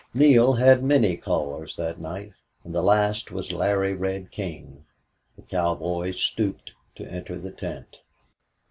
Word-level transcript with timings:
Neale 0.15 0.53
had 0.53 0.83
many 0.83 1.15
callers 1.15 1.75
that 1.75 1.99
night, 1.99 2.33
and 2.63 2.73
the 2.73 2.81
last 2.81 3.31
was 3.31 3.51
Larry 3.53 3.93
Red 3.93 4.31
King. 4.31 4.85
The 5.35 5.43
cowboy 5.43 6.09
stooped 6.09 6.71
to 6.95 7.05
enter 7.05 7.37
the 7.37 7.51
tent. 7.51 7.99